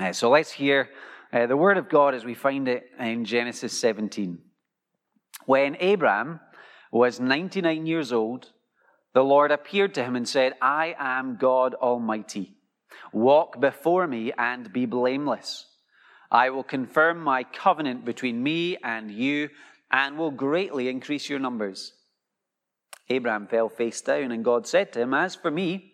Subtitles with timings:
[0.00, 0.88] Uh, so let's hear
[1.30, 4.38] uh, the word of God as we find it in Genesis 17.
[5.44, 6.40] When Abraham
[6.90, 8.48] was 99 years old,
[9.12, 12.56] the Lord appeared to him and said, I am God Almighty.
[13.12, 15.66] Walk before me and be blameless.
[16.30, 19.50] I will confirm my covenant between me and you
[19.90, 21.92] and will greatly increase your numbers.
[23.10, 25.92] Abraham fell face down, and God said to him, As for me,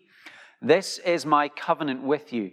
[0.62, 2.52] this is my covenant with you.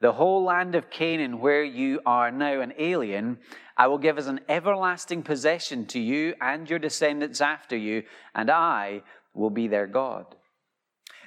[0.00, 3.38] The whole land of Canaan, where you are now an alien,
[3.76, 8.50] I will give as an everlasting possession to you and your descendants after you, and
[8.50, 9.02] I
[9.34, 10.36] will be their God.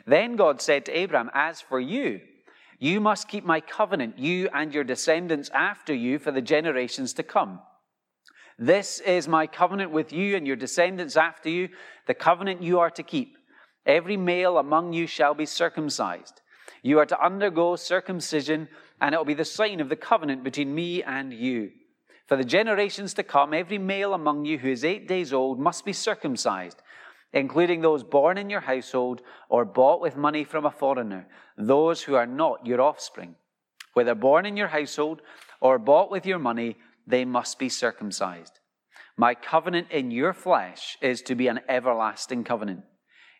[0.05, 2.21] Then God said to Abraham, As for you,
[2.79, 7.23] you must keep my covenant, you and your descendants after you, for the generations to
[7.23, 7.59] come.
[8.57, 11.69] This is my covenant with you and your descendants after you,
[12.07, 13.37] the covenant you are to keep.
[13.85, 16.41] Every male among you shall be circumcised.
[16.83, 18.67] You are to undergo circumcision,
[18.99, 21.71] and it will be the sign of the covenant between me and you.
[22.27, 25.83] For the generations to come, every male among you who is eight days old must
[25.83, 26.81] be circumcised,
[27.33, 32.15] including those born in your household or bought with money from a foreigner, those who
[32.15, 33.35] are not your offspring.
[33.93, 35.21] Whether born in your household
[35.59, 38.59] or bought with your money, they must be circumcised.
[39.17, 42.83] My covenant in your flesh is to be an everlasting covenant.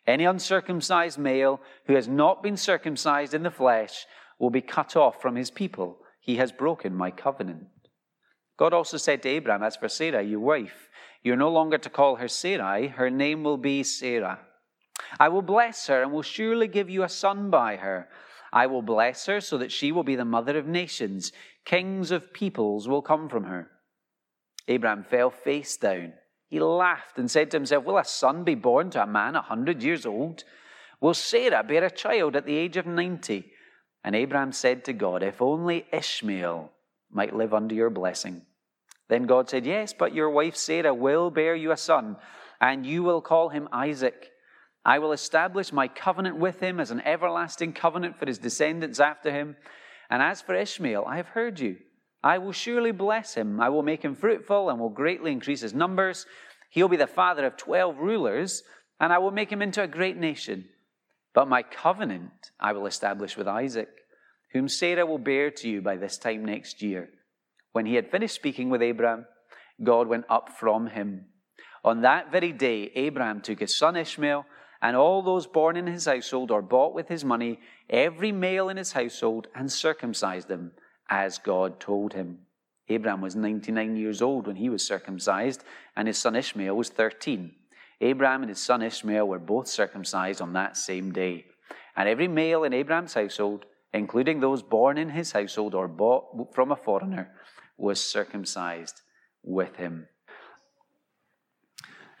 [0.06, 4.06] Any uncircumcised male who has not been circumcised in the flesh
[4.38, 5.98] will be cut off from his people.
[6.20, 7.66] He has broken my covenant.
[8.56, 10.88] God also said to Abraham, As for Sarah, your wife,
[11.22, 14.40] you're no longer to call her Sarai, her name will be Sarah.
[15.18, 18.08] I will bless her and will surely give you a son by her.
[18.52, 21.32] I will bless her so that she will be the mother of nations.
[21.64, 23.70] Kings of peoples will come from her.
[24.68, 26.14] Abraham fell face down.
[26.52, 29.40] He laughed and said to himself, Will a son be born to a man a
[29.40, 30.44] hundred years old?
[31.00, 33.50] Will Sarah bear a child at the age of ninety?
[34.04, 36.70] And Abraham said to God, If only Ishmael
[37.10, 38.42] might live under your blessing.
[39.08, 42.18] Then God said, Yes, but your wife Sarah will bear you a son,
[42.60, 44.30] and you will call him Isaac.
[44.84, 49.30] I will establish my covenant with him as an everlasting covenant for his descendants after
[49.30, 49.56] him.
[50.10, 51.78] And as for Ishmael, I have heard you.
[52.22, 53.60] I will surely bless him.
[53.60, 56.26] I will make him fruitful and will greatly increase his numbers.
[56.70, 58.62] He'll be the father of twelve rulers,
[59.00, 60.66] and I will make him into a great nation.
[61.34, 63.88] But my covenant I will establish with Isaac,
[64.52, 67.10] whom Sarah will bear to you by this time next year.
[67.72, 69.26] When he had finished speaking with Abraham,
[69.82, 71.26] God went up from him.
[71.84, 74.46] On that very day, Abraham took his son Ishmael
[74.80, 77.60] and all those born in his household or bought with his money,
[77.90, 80.72] every male in his household, and circumcised them
[81.12, 82.38] as God told him.
[82.88, 85.62] Abraham was 99 years old when he was circumcised,
[85.94, 87.52] and his son Ishmael was 13.
[88.00, 91.44] Abraham and his son Ishmael were both circumcised on that same day.
[91.96, 96.72] And every male in Abraham's household, including those born in his household or bought from
[96.72, 97.30] a foreigner,
[97.76, 99.02] was circumcised
[99.42, 100.08] with him.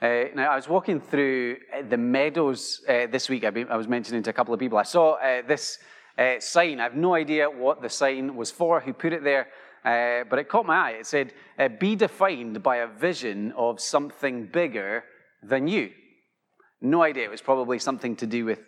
[0.02, 1.56] Uh, now, I was walking through
[1.88, 3.44] the meadows uh, this week.
[3.44, 4.76] I was mentioning to a couple of people.
[4.76, 5.78] I saw uh, this
[6.18, 6.80] uh, sign.
[6.80, 9.48] I have no idea what the sign was for, who put it there,
[9.84, 10.90] uh, but it caught my eye.
[10.92, 11.32] It said,
[11.78, 15.04] Be defined by a vision of something bigger
[15.42, 15.90] than you.
[16.80, 17.24] No idea.
[17.24, 18.60] It was probably something to do with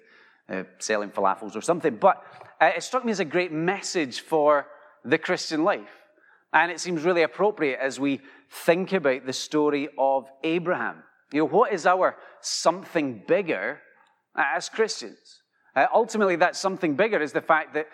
[0.78, 1.96] selling falafels or something.
[1.96, 2.22] But
[2.60, 4.66] it struck me as a great message for
[5.04, 6.04] the Christian life.
[6.52, 11.02] And it seems really appropriate as we think about the story of Abraham.
[11.32, 13.80] You know, what is our something bigger
[14.36, 15.42] as Christians?
[15.76, 17.88] Uh, ultimately, that something bigger is the fact that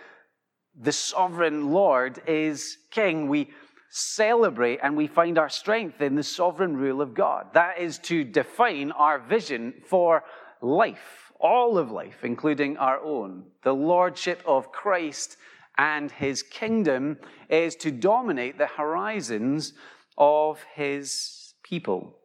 [0.78, 3.28] the sovereign Lord is king.
[3.28, 3.50] We
[3.90, 7.46] celebrate and we find our strength in the sovereign rule of God.
[7.54, 10.22] That is to define our vision for
[10.62, 13.44] life, all of life, including our own.
[13.64, 15.36] The lordship of Christ
[15.76, 17.18] and his kingdom
[17.48, 19.72] is to dominate the horizons
[20.16, 22.19] of his people.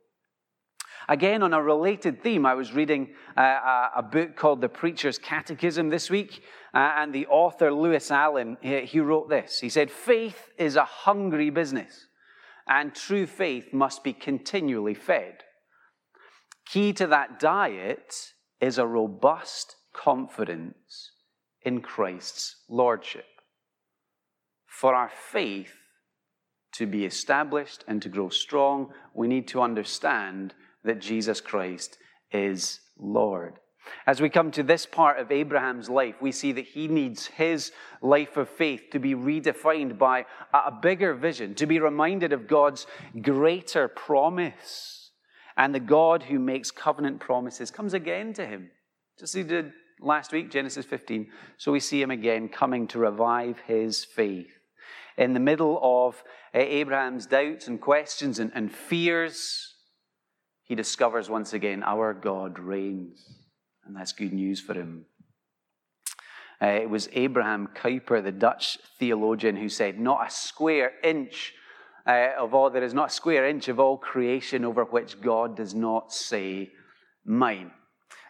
[1.08, 5.90] Again, on a related theme, I was reading uh, a book called The Preacher's Catechism
[5.90, 6.44] this week,
[6.74, 9.60] uh, and the author, Lewis Allen, he wrote this.
[9.60, 12.08] He said, Faith is a hungry business,
[12.68, 15.44] and true faith must be continually fed.
[16.66, 21.12] Key to that diet is a robust confidence
[21.62, 23.26] in Christ's Lordship.
[24.66, 25.74] For our faith
[26.74, 30.54] to be established and to grow strong, we need to understand
[30.86, 31.98] that Jesus Christ
[32.32, 33.60] is Lord.
[34.08, 37.72] As we come to this part of Abraham's life, we see that he needs his
[38.02, 42.88] life of faith to be redefined by a bigger vision, to be reminded of God's
[43.22, 45.12] greater promise.
[45.58, 48.72] And the God who makes covenant promises comes again to him,
[49.20, 49.72] just as he did
[50.02, 51.32] last week, Genesis 15.
[51.58, 54.52] So we see him again coming to revive his faith.
[55.18, 56.22] In the middle of
[56.54, 59.75] eh, Abraham's doubts and questions and, and fears,
[60.66, 63.26] he discovers once again our God reigns.
[63.86, 65.06] And that's good news for him.
[66.62, 71.54] Uh, it was Abraham Kuyper, the Dutch theologian, who said, Not a square inch
[72.06, 75.58] uh, of all, there is not a square inch of all creation over which God
[75.58, 76.72] does not say,
[77.26, 77.72] Mine.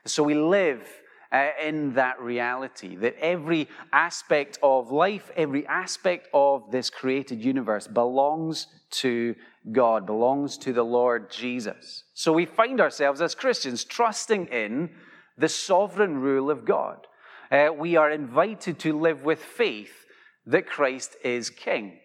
[0.05, 0.87] So we live
[1.31, 7.87] uh, in that reality that every aspect of life, every aspect of this created universe
[7.87, 9.35] belongs to
[9.71, 12.03] God, belongs to the Lord Jesus.
[12.13, 14.89] So we find ourselves as Christians trusting in
[15.37, 17.07] the sovereign rule of God.
[17.51, 20.05] Uh, we are invited to live with faith
[20.45, 21.99] that Christ is King.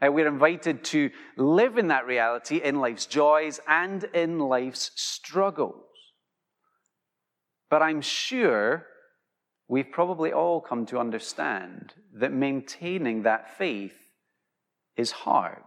[0.00, 5.87] Uh, we're invited to live in that reality in life's joys and in life's struggles.
[7.70, 8.86] But I'm sure
[9.68, 13.96] we've probably all come to understand that maintaining that faith
[14.96, 15.62] is hard.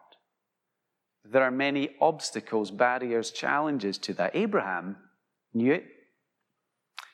[1.24, 4.36] There are many obstacles, barriers, challenges to that.
[4.36, 4.98] Abraham
[5.54, 5.86] knew it.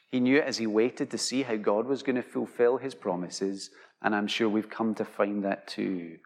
[0.09, 2.95] He knew it as he waited to see how God was going to fulfill his
[2.95, 3.69] promises,
[4.01, 6.17] and I'm sure we've come to find that too.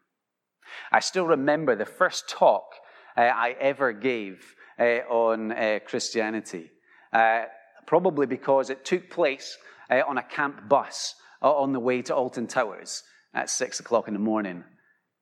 [0.91, 2.75] I still remember the first talk
[3.17, 6.69] uh, I ever gave uh, on uh, Christianity,
[7.11, 7.45] uh,
[7.85, 9.57] probably because it took place
[9.89, 14.07] uh, on a camp bus uh, on the way to Alton Towers at six o'clock
[14.07, 14.63] in the morning.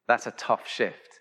[0.07, 1.19] That's a tough shift.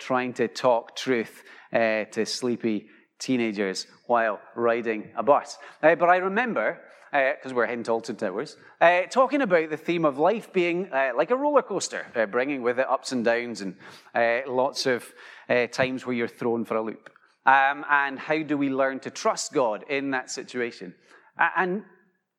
[0.00, 1.42] trying to talk truth
[1.72, 2.88] to sleepy
[3.22, 5.56] teenagers while riding a bus.
[5.82, 6.80] Uh, but I remember,
[7.12, 10.90] because uh, we're heading to Alton Towers, uh, talking about the theme of life being
[10.92, 13.76] uh, like a roller coaster, uh, bringing with it ups and downs and
[14.14, 15.12] uh, lots of
[15.70, 17.10] times where you're thrown for a loop.
[17.44, 20.94] Um, and how do we learn to trust God in that situation?
[21.56, 21.84] And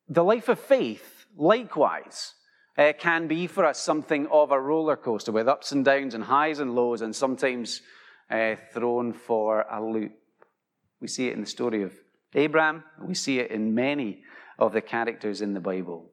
[0.08, 2.34] the life of faith, likewise,
[2.78, 6.24] uh, can be for us something of a roller coaster with ups and downs and
[6.24, 7.82] highs and lows, and sometimes
[8.30, 10.14] uh, thrown for a loop.
[11.02, 11.94] We see it in the story of
[12.34, 14.24] Abraham, we see it in many
[14.58, 16.10] of the characters in the Bible.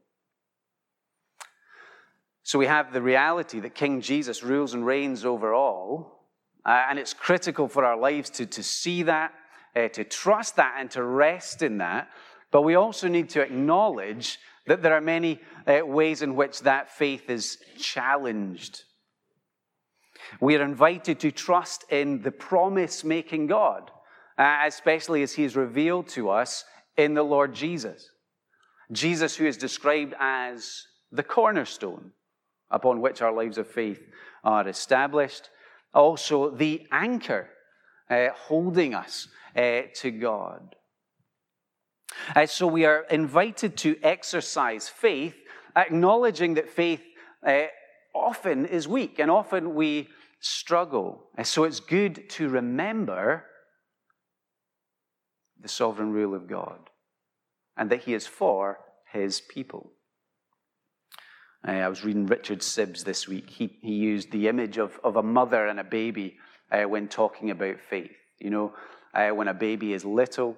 [2.43, 6.20] So we have the reality that King Jesus rules and reigns over all,
[6.65, 9.33] uh, and it's critical for our lives to, to see that,
[9.77, 12.09] uh, to trust that, and to rest in that.
[12.51, 16.91] But we also need to acknowledge that there are many uh, ways in which that
[16.91, 18.83] faith is challenged.
[20.41, 23.91] We are invited to trust in the promise making God
[24.41, 26.65] uh, especially as he is revealed to us
[26.97, 28.09] in the Lord Jesus.
[28.91, 32.13] Jesus, who is described as the cornerstone
[32.71, 34.01] upon which our lives of faith
[34.43, 35.51] are established,
[35.93, 37.49] also the anchor
[38.09, 40.75] uh, holding us uh, to God.
[42.35, 45.37] Uh, so we are invited to exercise faith,
[45.77, 47.03] acknowledging that faith
[47.47, 47.65] uh,
[48.15, 50.09] often is weak and often we
[50.41, 51.25] struggle.
[51.39, 53.45] Uh, so it's good to remember
[55.61, 56.79] the sovereign rule of God
[57.77, 58.81] and that He is for
[59.13, 59.93] His people.
[61.67, 63.51] Uh, I was reading Richard Sibbes this week.
[63.51, 66.39] He, he used the image of, of a mother and a baby
[66.73, 68.17] uh, when talking about faith.
[68.39, 68.73] You know,
[69.13, 70.57] uh, when a baby is little,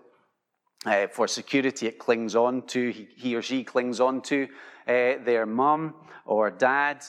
[0.87, 4.45] uh, for security, it clings on to, he, he or she clings on to
[4.87, 5.95] uh, their mum
[6.25, 7.05] or dad.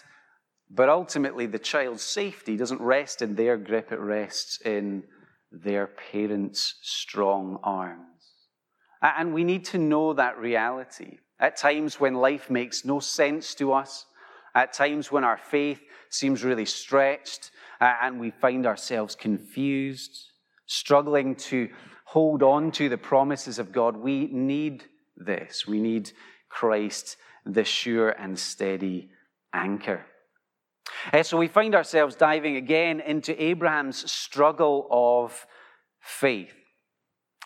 [0.71, 5.03] But ultimately, the child's safety doesn't rest in their grip, it rests in
[5.51, 8.07] their parents' strong arms.
[9.03, 11.19] And we need to know that reality.
[11.39, 14.05] At times when life makes no sense to us,
[14.55, 20.31] at times when our faith seems really stretched and we find ourselves confused,
[20.67, 21.69] struggling to
[22.05, 24.83] hold on to the promises of God, we need
[25.17, 25.65] this.
[25.67, 26.11] We need
[26.49, 29.09] Christ, the sure and steady
[29.53, 30.05] anchor.
[31.23, 35.45] So we find ourselves diving again into Abraham's struggle of
[35.99, 36.53] faith.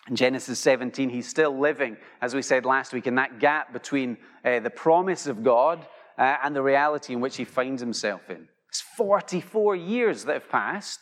[0.08, 4.16] In Genesis 17, he's still living, as we said last week, in that gap between
[4.44, 5.86] uh, the promise of God
[6.16, 8.48] uh, and the reality in which he finds himself in.
[8.68, 11.00] It's 44 years that have passed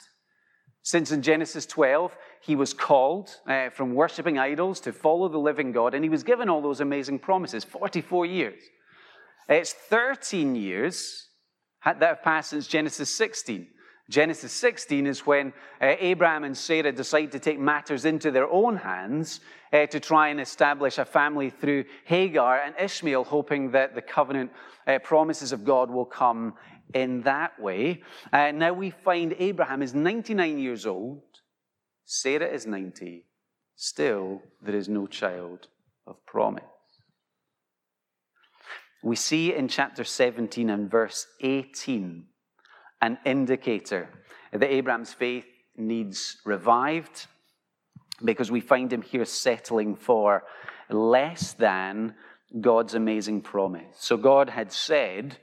[0.83, 5.73] since in Genesis 12 he was called uh, from worshiping idols to follow the living
[5.73, 7.65] God, and he was given all those amazing promises.
[7.65, 8.63] 44 years.
[9.49, 11.29] It's 13 years
[11.85, 13.67] that have passed since Genesis 16,
[14.09, 18.77] Genesis 16 is when uh, Abraham and Sarah decide to take matters into their own
[18.77, 19.41] hands
[19.73, 24.53] uh, to try and establish a family through Hagar and Ishmael, hoping that the covenant
[24.87, 26.55] uh, promises of God will come
[26.95, 28.03] in that way.
[28.33, 31.23] Uh, now we find Abraham is 99 years old,
[32.05, 33.25] Sarah is 90.
[33.75, 35.67] Still, there is no child
[36.07, 36.63] of promise.
[39.03, 42.27] We see in chapter 17 and verse 18
[43.01, 44.09] an indicator
[44.53, 47.27] that Abraham's faith needs revived
[48.25, 50.45] because we find him here settling for
[50.89, 52.15] less than
[52.61, 53.97] God's amazing promise.
[53.99, 55.37] So God had said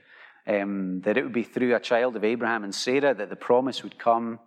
[0.47, 3.83] um, that it would be through a child of Abraham and Sarah that the promise
[3.83, 4.39] would come.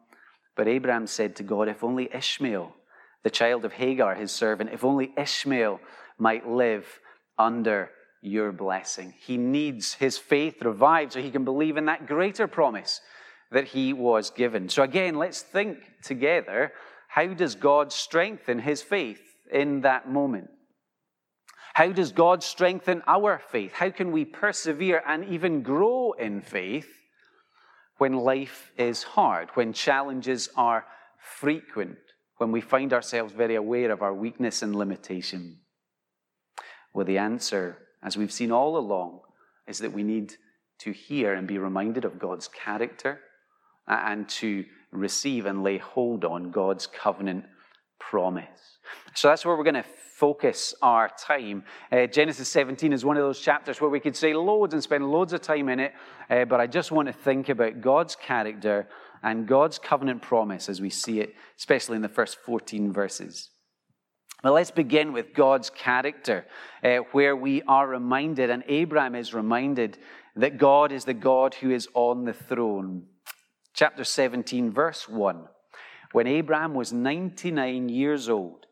[0.56, 2.74] But Abraham said to God, If only Ishmael,
[3.22, 5.80] the child of Hagar, his servant, if only Ishmael
[6.18, 7.00] might live
[7.38, 7.90] under
[8.26, 9.14] your blessing.
[9.18, 13.00] He needs his faith revived so he can believe in that greater promise
[13.50, 14.68] that he was given.
[14.68, 16.72] So, again, let's think together
[17.08, 20.50] how does God strengthen his faith in that moment?
[21.74, 23.72] How does God strengthen our faith?
[23.72, 26.88] How can we persevere and even grow in faith
[27.98, 30.84] when life is hard, when challenges are
[31.18, 31.98] frequent,
[32.38, 35.60] when we find ourselves very aware of our weakness and limitation?
[36.92, 39.20] Well, the answer, as we've seen all along,
[39.66, 40.34] is that we need
[40.78, 43.18] to hear and be reminded of God's character
[43.88, 47.44] and to receive and lay hold on God's covenant
[47.98, 48.78] promise.
[49.14, 49.84] So that's where we're going to
[50.16, 51.64] focus our time.
[51.90, 55.10] Uh, Genesis 17 is one of those chapters where we could say loads and spend
[55.10, 55.92] loads of time in it,
[56.30, 58.88] uh, but I just want to think about God's character
[59.22, 63.50] and God's covenant promise as we see it, especially in the first 14 verses.
[64.46, 66.46] Well, let's begin with God's character,
[66.84, 69.98] uh, where we are reminded, and Abraham is reminded,
[70.36, 73.06] that God is the God who is on the throne
[73.74, 75.48] chapter 17, verse 1.
[76.12, 78.66] When Abraham was 99 years old,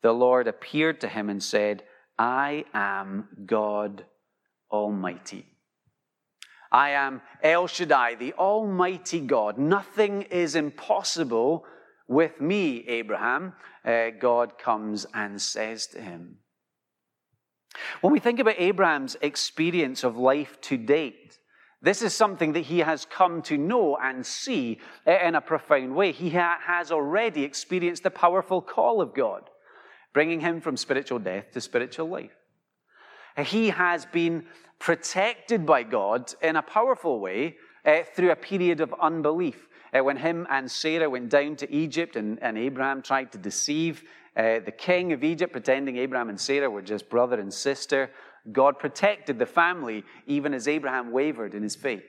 [0.00, 1.82] the Lord appeared to him and said,
[2.18, 4.06] I am God
[4.72, 5.44] Almighty.
[6.72, 9.58] I am El Shaddai, the Almighty God.
[9.58, 11.66] Nothing is impossible
[12.10, 13.54] with me, Abraham.
[13.84, 16.38] Uh, God comes and says to him.
[18.00, 21.38] When we think about Abraham's experience of life to date,
[21.80, 26.12] this is something that he has come to know and see in a profound way.
[26.12, 29.48] He has already experienced the powerful call of God,
[30.12, 32.36] bringing him from spiritual death to spiritual life.
[33.38, 34.46] He has been
[34.80, 39.68] protected by God in a powerful way uh, through a period of unbelief.
[39.96, 44.02] Uh, when him and Sarah went down to Egypt and, and Abraham tried to deceive
[44.36, 48.10] uh, the king of Egypt, pretending Abraham and Sarah were just brother and sister,
[48.52, 52.04] God protected the family even as Abraham wavered in his faith.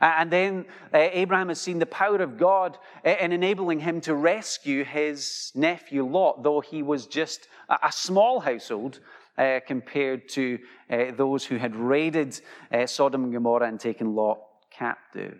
[0.00, 4.82] And then uh, Abraham has seen the power of God in enabling him to rescue
[4.82, 9.00] his nephew Lot, though he was just a small household
[9.36, 10.58] uh, compared to
[10.90, 12.40] uh, those who had raided
[12.72, 14.38] uh, Sodom and Gomorrah and taken Lot
[14.70, 15.38] captive.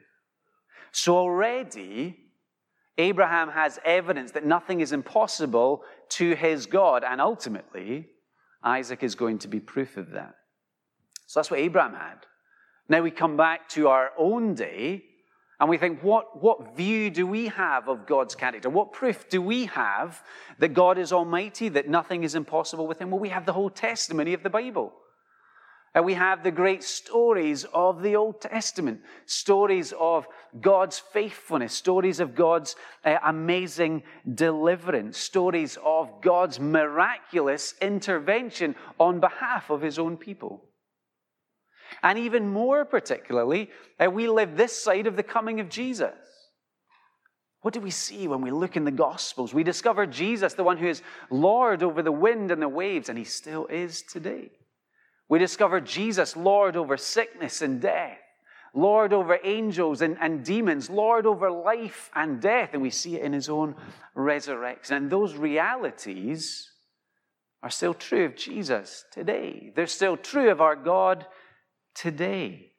[0.92, 2.16] So already,
[2.98, 8.08] Abraham has evidence that nothing is impossible to his God, and ultimately,
[8.62, 10.34] Isaac is going to be proof of that.
[11.26, 12.26] So that's what Abraham had.
[12.88, 15.04] Now we come back to our own day
[15.60, 18.70] and we think, what, what view do we have of God's character?
[18.70, 20.22] What proof do we have
[20.58, 23.10] that God is almighty, that nothing is impossible with him?
[23.10, 24.92] Well, we have the whole testimony of the Bible.
[25.94, 30.26] And we have the great stories of the Old Testament, stories of
[30.60, 39.68] God's faithfulness, stories of God's uh, amazing deliverance, stories of God's miraculous intervention on behalf
[39.68, 40.62] of his own people.
[42.04, 46.14] And even more particularly, uh, we live this side of the coming of Jesus.
[47.62, 49.52] What do we see when we look in the Gospels?
[49.52, 53.18] We discover Jesus, the one who is Lord over the wind and the waves, and
[53.18, 54.52] he still is today.
[55.30, 58.18] We discover Jesus, Lord over sickness and death,
[58.74, 62.70] Lord over angels and, and demons, Lord over life and death.
[62.72, 63.76] And we see it in his own
[64.16, 64.96] resurrection.
[64.96, 66.72] And those realities
[67.62, 69.72] are still true of Jesus today.
[69.74, 71.24] They're still true of our God
[71.94, 72.72] today.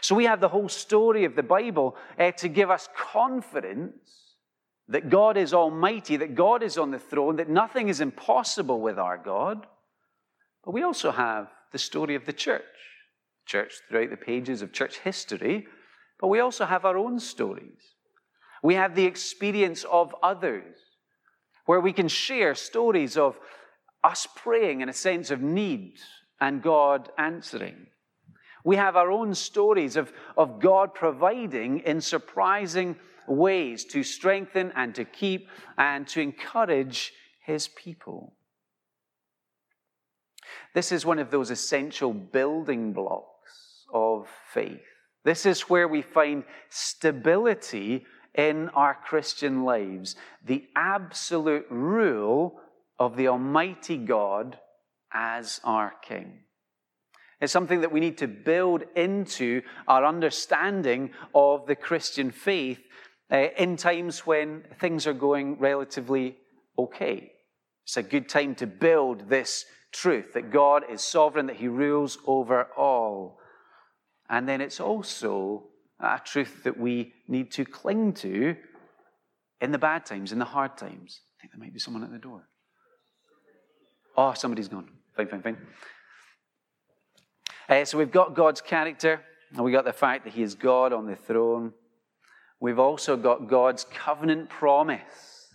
[0.00, 4.36] So we have the whole story of the Bible uh, to give us confidence
[4.86, 8.98] that God is almighty, that God is on the throne, that nothing is impossible with
[8.98, 9.66] our God.
[10.64, 12.62] But we also have the story of the church.
[13.46, 15.66] Church throughout the pages of church history,
[16.20, 17.94] but we also have our own stories.
[18.62, 20.76] We have the experience of others,
[21.66, 23.38] where we can share stories of
[24.04, 25.98] us praying in a sense of need
[26.40, 27.86] and God answering.
[28.64, 32.96] We have our own stories of, of God providing in surprising
[33.26, 35.48] ways to strengthen and to keep
[35.78, 37.12] and to encourage
[37.44, 38.34] his people.
[40.74, 44.80] This is one of those essential building blocks of faith.
[45.24, 52.60] This is where we find stability in our Christian lives, the absolute rule
[52.98, 54.58] of the Almighty God
[55.12, 56.40] as our King.
[57.40, 62.80] It's something that we need to build into our understanding of the Christian faith
[63.32, 66.36] uh, in times when things are going relatively
[66.78, 67.32] okay.
[67.84, 72.18] It's a good time to build this truth that God is sovereign, that He rules
[72.26, 73.38] over all.
[74.28, 75.64] And then it's also
[75.98, 78.56] a truth that we need to cling to
[79.60, 81.20] in the bad times, in the hard times.
[81.38, 82.48] I think there might be someone at the door.
[84.16, 84.88] Oh, somebody's gone.
[85.16, 85.56] Fine, fine, fine.
[87.68, 89.20] Uh, so we've got God's character,
[89.54, 91.72] and we've got the fact that He is God on the throne.
[92.60, 95.54] We've also got God's covenant promise.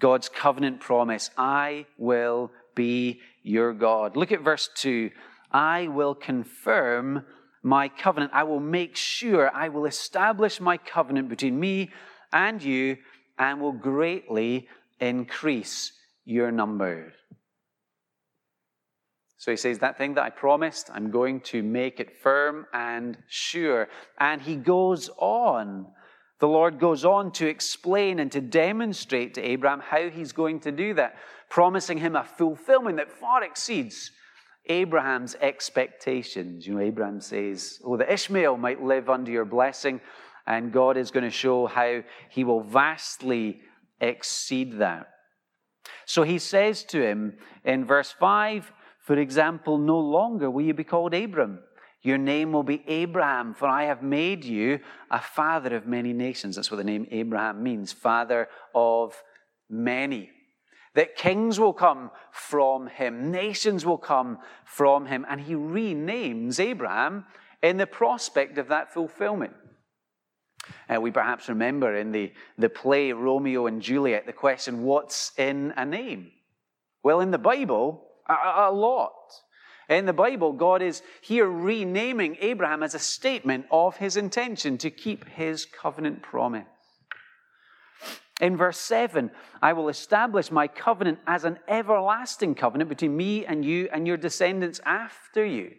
[0.00, 4.16] God's covenant promise I will be your God.
[4.16, 5.10] Look at verse 2.
[5.50, 7.24] I will confirm
[7.64, 8.30] my covenant.
[8.32, 11.90] I will make sure, I will establish my covenant between me
[12.32, 12.98] and you
[13.38, 14.68] and will greatly
[15.00, 15.92] increase
[16.24, 17.12] your number.
[19.38, 23.16] So he says, That thing that I promised, I'm going to make it firm and
[23.28, 23.88] sure.
[24.18, 25.86] And he goes on.
[26.38, 30.72] The Lord goes on to explain and to demonstrate to Abraham how he's going to
[30.72, 31.16] do that,
[31.48, 34.10] promising him a fulfillment that far exceeds
[34.66, 36.66] Abraham's expectations.
[36.66, 40.00] You know, Abraham says, Oh, that Ishmael might live under your blessing,
[40.46, 43.60] and God is going to show how he will vastly
[44.00, 45.06] exceed that.
[46.04, 50.84] So he says to him in verse 5, for example, no longer will you be
[50.84, 51.60] called Abram.
[52.06, 54.78] Your name will be Abraham, for I have made you
[55.10, 56.54] a father of many nations.
[56.54, 59.20] That's what the name Abraham means, father of
[59.68, 60.30] many.
[60.94, 65.26] That kings will come from him, nations will come from him.
[65.28, 67.24] And he renames Abraham
[67.60, 69.54] in the prospect of that fulfillment.
[70.88, 75.74] Uh, we perhaps remember in the, the play Romeo and Juliet the question, What's in
[75.76, 76.30] a name?
[77.02, 79.12] Well, in the Bible, a, a lot.
[79.88, 84.90] In the Bible, God is here renaming Abraham as a statement of his intention to
[84.90, 86.66] keep his covenant promise.
[88.40, 89.30] In verse 7,
[89.62, 94.18] I will establish my covenant as an everlasting covenant between me and you and your
[94.18, 95.72] descendants after you.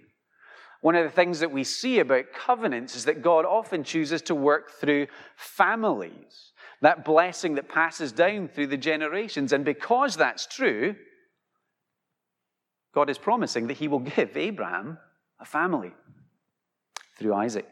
[0.82, 4.36] One of the things that we see about covenants is that God often chooses to
[4.36, 9.54] work through families, that blessing that passes down through the generations.
[9.54, 10.96] And because that's true,
[12.98, 14.98] God is promising that he will give Abraham
[15.40, 15.92] a family
[17.20, 17.68] through Isaac.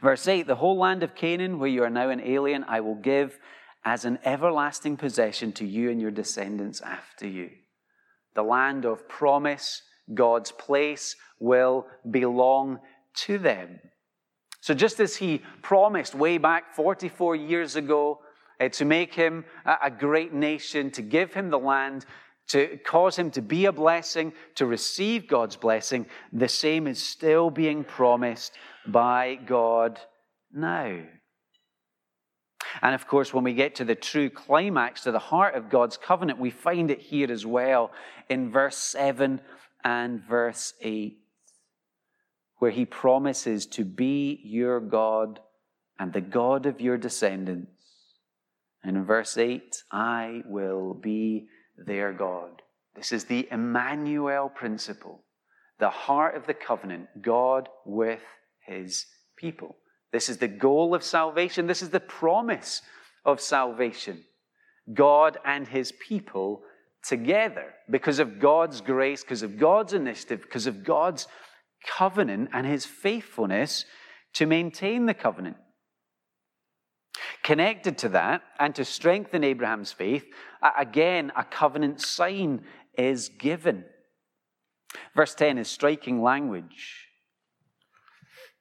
[0.00, 2.94] Verse 8 The whole land of Canaan, where you are now an alien, I will
[2.94, 3.36] give
[3.84, 7.50] as an everlasting possession to you and your descendants after you.
[8.36, 9.82] The land of promise,
[10.14, 12.78] God's place, will belong
[13.24, 13.80] to them.
[14.60, 18.20] So, just as he promised way back 44 years ago
[18.60, 22.06] uh, to make him a, a great nation, to give him the land,
[22.48, 27.50] to cause him to be a blessing, to receive God's blessing, the same is still
[27.50, 28.52] being promised
[28.86, 30.00] by God
[30.52, 31.00] now.
[32.82, 35.96] And of course, when we get to the true climax, to the heart of God's
[35.96, 37.90] covenant, we find it here as well
[38.28, 39.40] in verse 7
[39.84, 41.18] and verse 8,
[42.58, 45.40] where he promises to be your God
[45.98, 47.70] and the God of your descendants.
[48.82, 52.62] And in verse 8, I will be their God.
[52.94, 55.22] This is the Emmanuel principle,
[55.78, 58.22] the heart of the covenant, God with
[58.66, 59.76] his people.
[60.12, 61.66] This is the goal of salvation.
[61.66, 62.82] This is the promise
[63.24, 64.24] of salvation.
[64.94, 66.62] God and his people
[67.06, 71.26] together because of God's grace, because of God's initiative, because of God's
[71.86, 73.84] covenant and his faithfulness
[74.34, 75.56] to maintain the covenant.
[77.46, 80.24] Connected to that, and to strengthen Abraham's faith,
[80.76, 82.64] again, a covenant sign
[82.98, 83.84] is given.
[85.14, 87.06] Verse 10 is striking language.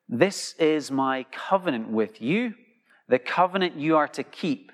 [0.08, 2.54] This is my covenant with you,
[3.10, 4.71] the covenant you are to keep.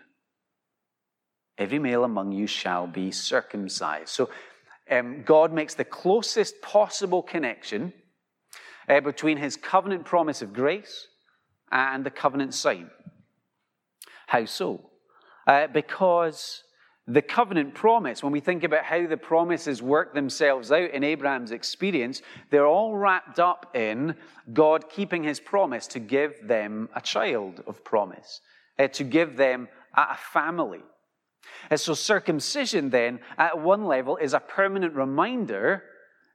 [1.58, 4.10] Every male among you shall be circumcised.
[4.10, 4.30] So
[4.90, 7.94] um, God makes the closest possible connection
[8.90, 11.08] uh, between his covenant promise of grace
[11.72, 12.90] and the covenant sign.
[14.32, 14.80] How so?
[15.46, 16.64] Uh, because
[17.06, 21.52] the covenant promise, when we think about how the promises work themselves out in Abraham's
[21.52, 24.16] experience, they're all wrapped up in
[24.54, 28.40] God keeping his promise to give them a child of promise,
[28.80, 29.68] uh, to give them
[29.98, 30.84] a family.
[31.70, 35.84] And so, circumcision, then, at one level, is a permanent reminder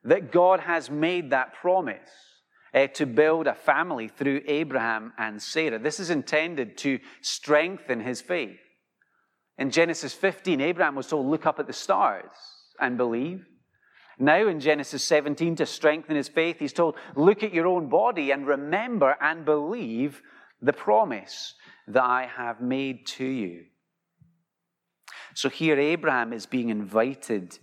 [0.05, 2.11] that God has made that promise
[2.77, 5.79] uh, to build a family through Abraham and Sarah.
[5.79, 8.61] This is intended to strengthen his faith.
[9.57, 12.31] In Genesis 15, Abraham was told, Look up at the stars
[12.79, 13.47] and believe.
[14.19, 18.31] Now, in Genesis 17, to strengthen his faith, he's told, Look at your own body
[18.31, 20.21] and remember and believe
[20.61, 21.55] the promise
[21.89, 23.65] that I have made to you.
[25.35, 27.59] So here, Abraham is being invited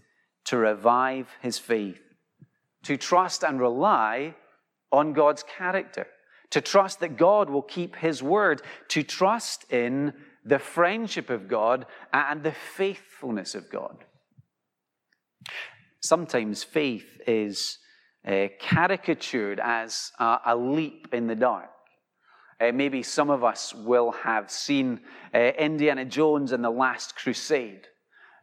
[0.45, 2.01] to revive his faith,
[2.83, 4.35] to trust and rely
[4.93, 6.07] on God's character,
[6.51, 10.13] to trust that God will keep his word, to trust in
[10.45, 14.05] the friendship of God and the faithfulness of God.
[16.01, 17.79] Sometimes faith is
[18.27, 21.69] uh, caricatured as a, a, leap in the dark.
[22.59, 24.99] Uh, maybe some of us will have seen
[25.33, 27.87] uh, Indiana Jones and the Last Crusade.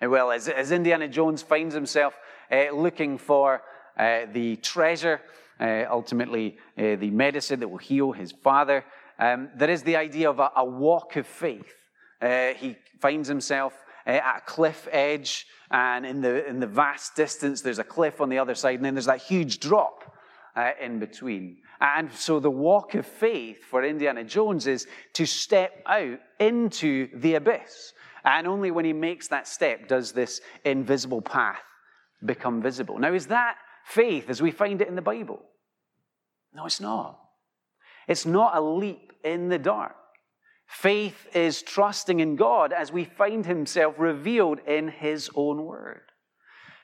[0.03, 2.15] Uh, well, as, as, Indiana Jones finds himself
[2.51, 3.63] uh, looking for
[3.99, 5.21] uh, the treasure,
[5.61, 8.85] ultimately the medicine that will heal his father,
[9.21, 11.75] um, there is the idea of a, a walk of faith.
[12.23, 13.75] Uh, he finds himself
[14.07, 18.21] uh, at a cliff edge, and in the, in the vast distance, there's a cliff
[18.21, 20.17] on the other side, and then there's that huge drop
[20.57, 21.59] uh, in between.
[21.81, 27.35] And so the walk of faith for Indiana Jones is to step out into the
[27.35, 27.93] abyss.
[28.25, 31.63] And only when he makes that step does this invisible path
[32.25, 32.99] become visible.
[32.99, 35.41] Now, is that faith as we find it in the Bible?
[36.55, 37.19] No, it's not.
[38.09, 39.95] It's not a leap in the dark.
[40.67, 46.03] Faith is trusting in God as we find Himself revealed in His own word.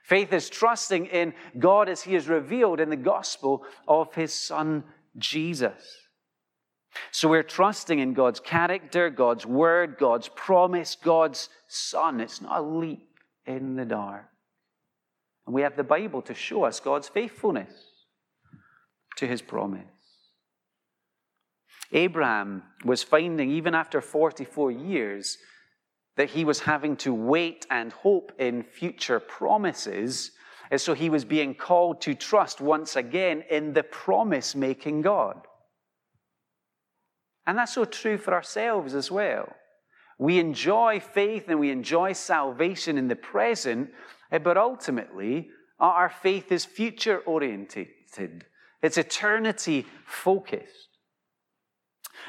[0.02, 4.84] Faith is trusting in God as He is revealed in the gospel of His Son,
[5.18, 5.82] Jesus.
[7.10, 12.20] So we're trusting in God's character, God's word, God's promise, God's Son.
[12.20, 13.08] It's not a leap
[13.46, 14.28] in the dark.
[15.46, 17.72] And we have the Bible to show us God's faithfulness
[19.16, 19.84] to His promise.
[21.92, 25.38] Abraham was finding, even after 44 years,
[26.16, 30.32] that he was having to wait and hope in future promises.
[30.70, 35.46] And so he was being called to trust once again in the promise making God.
[37.46, 39.54] And that's so true for ourselves as well.
[40.18, 43.90] We enjoy faith and we enjoy salvation in the present,
[44.32, 48.46] eh, but ultimately, our faith is future orientated,
[48.86, 50.88] it's eternity focused.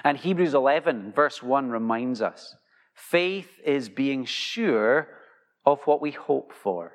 [0.03, 2.55] And Hebrews 11, verse 1 reminds us
[2.93, 5.07] faith is being sure
[5.65, 6.93] of what we hope for,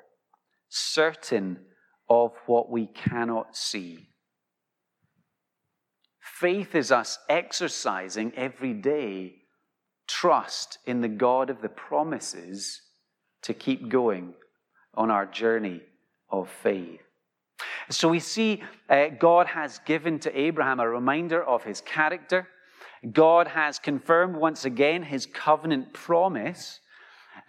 [0.69, 1.59] certain
[2.09, 4.09] of what we cannot see.
[6.19, 9.35] Faith is us exercising every day
[10.07, 12.81] trust in the God of the promises
[13.43, 14.33] to keep going
[14.93, 15.81] on our journey
[16.29, 17.02] of faith.
[17.89, 22.47] So we see uh, God has given to Abraham a reminder of his character
[23.11, 26.79] God has confirmed once again his covenant promise.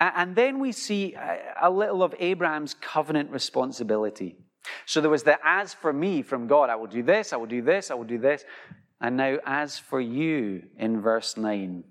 [0.00, 1.14] And then we see
[1.60, 4.36] a little of Abraham's covenant responsibility.
[4.86, 7.46] So there was the as for me from God, I will do this, I will
[7.46, 8.44] do this, I will do this.
[9.00, 11.84] And now, as for you in verse 9,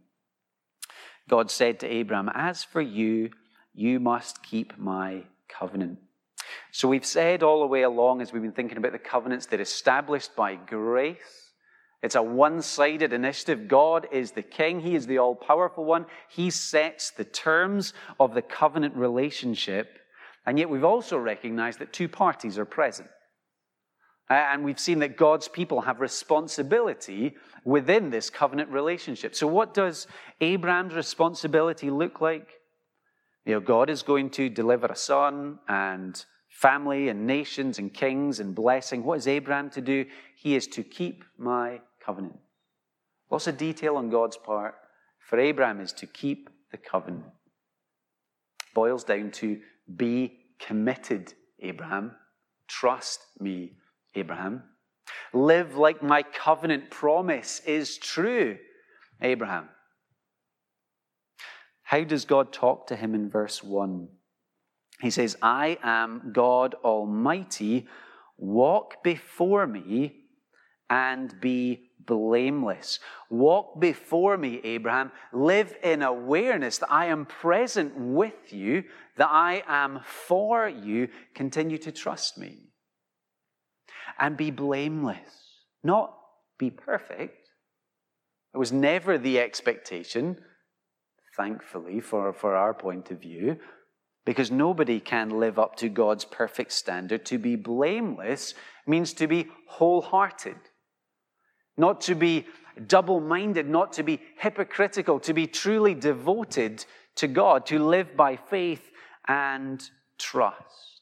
[1.29, 3.29] God said to Abraham, As for you,
[3.73, 5.99] you must keep my covenant.
[6.73, 9.61] So we've said all the way along as we've been thinking about the covenants, they're
[9.61, 11.51] established by grace.
[12.01, 13.67] It's a one sided initiative.
[13.67, 16.07] God is the king, He is the all powerful one.
[16.29, 19.99] He sets the terms of the covenant relationship.
[20.47, 23.09] And yet we've also recognized that two parties are present.
[24.27, 29.35] And we've seen that God's people have responsibility within this covenant relationship.
[29.35, 30.07] So, what does
[30.41, 32.47] Abraham's responsibility look like?
[33.45, 38.39] You know, God is going to deliver a son and family and nations and kings
[38.39, 39.03] and blessing.
[39.03, 40.05] What is Abraham to do?
[40.35, 42.37] He is to keep my covenant.
[43.29, 44.75] Lots of detail on God's part
[45.19, 47.25] for Abraham is to keep the covenant.
[48.75, 49.59] Boils down to
[49.95, 52.11] be committed, Abraham.
[52.67, 53.73] Trust me,
[54.15, 54.63] Abraham.
[55.33, 58.57] Live like my covenant promise is true,
[59.21, 59.69] Abraham.
[61.83, 64.07] How does God talk to him in verse 1?
[65.03, 67.87] He says, I am God Almighty.
[68.37, 70.15] Walk before me
[70.89, 72.99] and be blameless.
[73.29, 75.11] Walk before me, Abraham.
[75.33, 78.85] Live in awareness that I am present with you,
[79.17, 81.09] that I am for you.
[81.35, 82.69] Continue to trust me.
[84.17, 86.17] And be blameless, not
[86.57, 87.49] be perfect.
[88.53, 90.37] It was never the expectation,
[91.35, 93.57] thankfully, for, for our point of view,
[94.25, 97.25] because nobody can live up to God's perfect standard.
[97.25, 98.53] To be blameless
[98.87, 100.57] means to be wholehearted,
[101.77, 102.45] not to be
[102.87, 108.35] double minded, not to be hypocritical, to be truly devoted to God, to live by
[108.35, 108.91] faith
[109.27, 109.83] and
[110.17, 111.01] trust.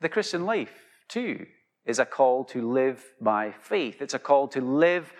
[0.00, 1.46] The Christian life, too,
[1.84, 4.00] is a call to live by faith.
[4.00, 5.12] It's a call to live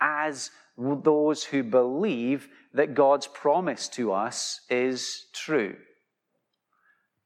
[0.00, 5.76] as those who believe that God's promise to us is true.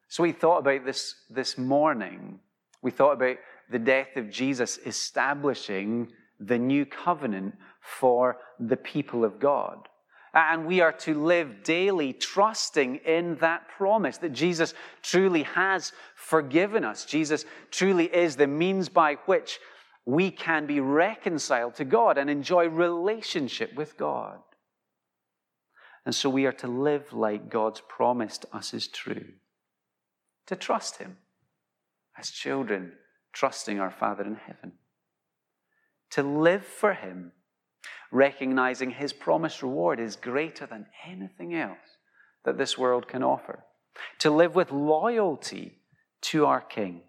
[0.09, 2.41] So we thought about this this morning.
[2.83, 3.37] We thought about
[3.71, 6.09] the death of Jesus establishing
[6.41, 9.89] the new covenant for the people of God.
[10.35, 16.85] And we are to live daily trusting in that promise that Jesus truly has forgiven
[16.85, 17.05] us.
[17.05, 19.59] Jesus truly is the means by which
[20.09, 24.39] we can be reconciled to God and enjoy relationship with God.
[26.07, 29.35] And so we are to live like God's promise to us is true,
[30.47, 31.19] to trust Him
[32.19, 32.93] as children,
[33.35, 34.73] trusting our Father in heaven,
[36.13, 37.33] to live for Him,
[38.11, 41.99] recognizing His promised reward is greater than anything else
[42.47, 43.63] that this world can offer,
[44.21, 45.83] to live with loyalty
[46.23, 47.03] to our King,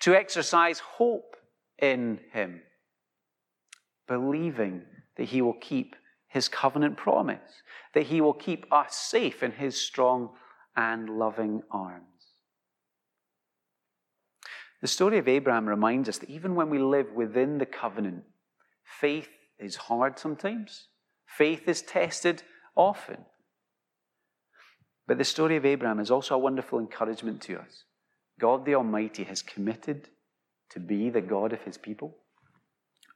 [0.00, 1.35] to exercise hope
[1.80, 2.62] in Him,
[4.06, 4.82] believing
[5.16, 5.96] that He will keep
[6.36, 7.62] his covenant promise,
[7.94, 10.30] that he will keep us safe in his strong
[10.76, 12.02] and loving arms.
[14.82, 18.24] The story of Abraham reminds us that even when we live within the covenant,
[18.84, 20.88] faith is hard sometimes,
[21.26, 22.42] faith is tested
[22.76, 23.24] often.
[25.06, 27.84] But the story of Abraham is also a wonderful encouragement to us.
[28.38, 30.10] God the Almighty has committed
[30.70, 32.16] to be the God of his people.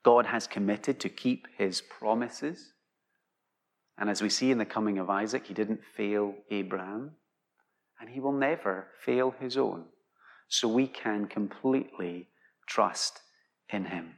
[0.02, 2.72] God has committed to keep his promises.
[3.98, 7.12] And as we see in the coming of Isaac, he didn't fail Abraham,
[8.00, 9.84] and he will never fail his own.
[10.48, 12.28] So we can completely
[12.66, 13.20] trust
[13.68, 14.14] in him.